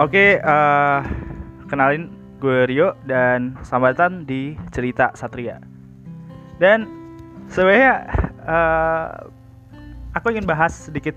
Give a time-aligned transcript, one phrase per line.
[0.00, 1.04] Oke, uh,
[1.68, 2.08] kenalin
[2.40, 5.60] gue Rio dan sambatan di cerita Satria.
[6.56, 6.88] Dan
[7.52, 8.08] sebenarnya
[8.48, 9.28] uh,
[10.16, 11.12] aku ingin bahas sedikit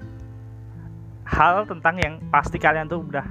[1.24, 3.24] hal tentang yang pasti kalian tuh udah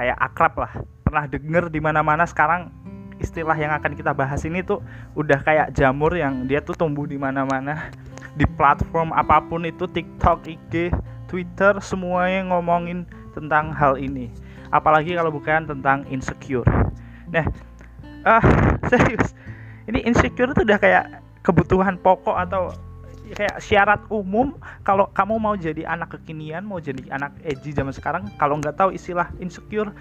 [0.00, 0.72] kayak akrab lah,
[1.04, 2.72] pernah denger di mana-mana sekarang
[3.20, 4.80] istilah yang akan kita bahas ini tuh
[5.12, 7.92] udah kayak jamur yang dia tuh tumbuh di mana-mana
[8.40, 10.96] di platform apa pun itu TikTok, IG,
[11.28, 13.04] Twitter semuanya ngomongin
[13.36, 14.47] tentang hal ini.
[14.70, 16.66] Apalagi kalau bukan tentang insecure.
[17.32, 17.44] Nah,
[18.24, 18.44] ah uh,
[18.90, 19.32] serius.
[19.88, 21.04] Ini insecure itu udah kayak
[21.40, 22.68] kebutuhan pokok atau
[23.28, 28.28] kayak syarat umum kalau kamu mau jadi anak kekinian, mau jadi anak edgy zaman sekarang,
[28.36, 29.92] kalau nggak tahu istilah insecure,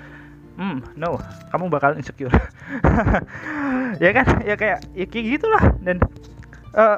[0.58, 1.22] hmm no
[1.54, 2.34] kamu bakal insecure
[4.04, 6.02] ya kan ya kayak ya kayak gitulah dan
[6.74, 6.98] uh,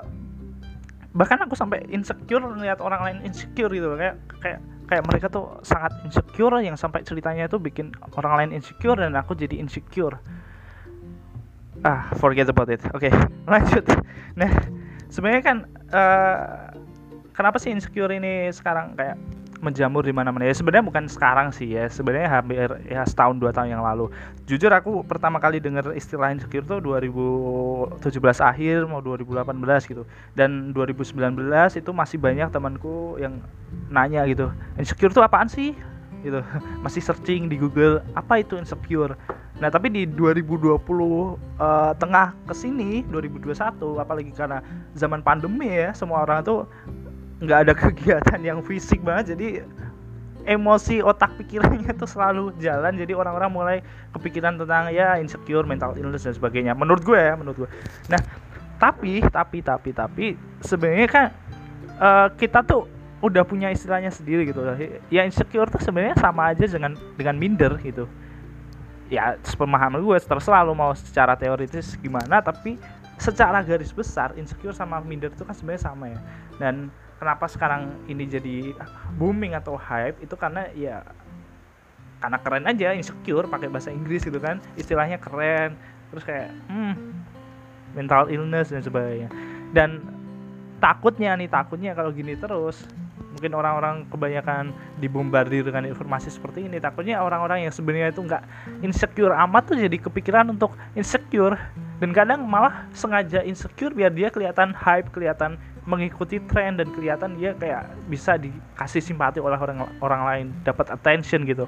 [1.11, 5.93] bahkan aku sampai insecure melihat orang lain insecure gitu kayak kayak kayak mereka tuh sangat
[6.01, 10.17] insecure yang sampai ceritanya itu bikin orang lain insecure dan aku jadi insecure.
[11.85, 12.81] Ah forget about it.
[12.97, 13.13] Oke okay,
[13.53, 13.85] lanjut.
[14.33, 14.49] Nah
[15.13, 15.57] sebenarnya kan
[15.93, 16.73] uh,
[17.37, 18.97] kenapa sih insecure ini sekarang?
[18.97, 19.21] Kayak
[19.59, 20.47] menjamur di mana-mana.
[20.47, 24.11] Ya sebenarnya bukan sekarang sih ya sebenarnya hampir ya setahun dua tahun yang lalu.
[24.47, 27.99] Jujur aku pertama kali dengar istilah insecure tuh 2017
[28.39, 30.03] akhir mau 2018 gitu.
[30.33, 31.35] Dan 2019
[31.75, 33.43] itu masih banyak temanku yang
[33.91, 35.75] nanya gitu insecure tuh apaan sih?
[36.19, 36.43] Gitu.
[36.83, 39.15] Masih searching di Google apa itu insecure?
[39.59, 43.55] Nah tapi di 2020 uh, eh, tengah ke sini 2021
[43.99, 44.63] apalagi karena
[44.95, 46.63] zaman pandemi ya semua orang tuh
[47.39, 49.63] nggak ada kegiatan yang fisik banget jadi
[50.49, 53.77] emosi otak pikirannya tuh selalu jalan jadi orang-orang mulai
[54.17, 56.73] kepikiran tentang ya insecure mental illness dan sebagainya.
[56.73, 57.69] Menurut gue ya menurut gue.
[58.09, 58.21] Nah
[58.81, 60.25] tapi tapi tapi tapi
[60.65, 61.25] sebenarnya kan
[62.01, 62.87] uh, kita tuh
[63.19, 64.63] udah punya istilahnya sendiri gitu
[65.11, 68.09] ya insecure tuh sebenarnya sama aja dengan dengan minder gitu.
[69.13, 72.79] Ya sepemahaman gue terserah lo mau secara teoritis gimana tapi
[73.19, 76.19] secara garis besar insecure sama minder itu kan sebenarnya sama ya.
[76.57, 76.89] Dan
[77.19, 78.73] kenapa sekarang ini jadi
[79.19, 80.23] booming atau hype?
[80.23, 81.03] Itu karena ya
[82.19, 84.63] karena keren aja insecure pakai bahasa Inggris gitu kan.
[84.79, 85.75] Istilahnya keren.
[86.09, 86.95] Terus kayak hmm,
[87.93, 89.29] mental illness dan sebagainya.
[89.75, 90.01] Dan
[90.79, 92.87] takutnya nih takutnya kalau gini terus
[93.39, 96.75] mungkin orang-orang kebanyakan dibombardir dengan informasi seperti ini.
[96.83, 98.43] Takutnya orang-orang yang sebenarnya itu nggak
[98.83, 101.55] insecure amat tuh jadi kepikiran untuk insecure.
[102.03, 105.55] Dan kadang malah sengaja insecure biar dia kelihatan hype kelihatan
[105.87, 111.47] mengikuti tren dan kelihatan dia kayak bisa dikasih simpati oleh orang orang lain dapat attention
[111.47, 111.63] gitu.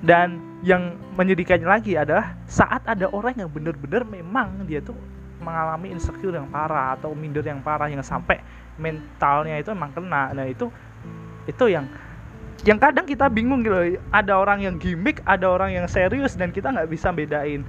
[0.00, 4.96] Dan yang menyedihkannya lagi adalah saat ada orang yang benar-benar memang dia tuh
[5.44, 8.40] mengalami insecure yang parah atau minder yang parah yang sampai
[8.80, 10.32] mentalnya itu emang kena.
[10.32, 10.68] Nah itu
[11.48, 11.88] itu yang
[12.62, 16.70] yang kadang kita bingung gitu ada orang yang gimmick ada orang yang serius dan kita
[16.70, 17.66] nggak bisa bedain.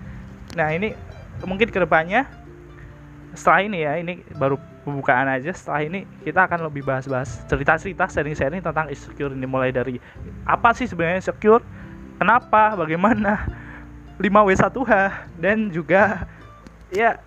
[0.54, 0.94] Nah ini
[1.44, 2.30] mungkin ke depannya
[3.34, 5.50] setelah ini ya ini baru pembukaan aja.
[5.50, 9.50] Setelah ini kita akan lebih bahas-bahas cerita-cerita sharing-sharing tentang insecure ini.
[9.50, 9.98] Mulai dari
[10.46, 11.66] apa sih sebenarnya insecure
[12.22, 13.50] kenapa bagaimana
[14.22, 14.94] 5W1H
[15.42, 16.30] dan juga
[16.94, 17.18] ya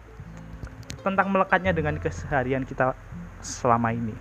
[1.03, 2.95] tentang melekatnya dengan keseharian kita
[3.47, 4.19] selama ini